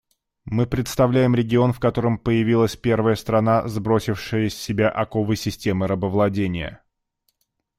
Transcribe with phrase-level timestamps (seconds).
[0.45, 6.83] Мы представляем регион, в котором появилась первая страна, сбросившая с себя оковы системы рабовладения.